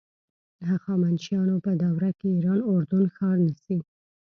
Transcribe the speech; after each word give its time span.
هخامنشیانو 0.69 1.55
په 1.65 1.71
دوره 1.81 2.09
کې 2.19 2.27
ایران 2.35 2.59
اردن 2.73 3.03
ښار 3.15 3.37
نیسي. 3.45 3.77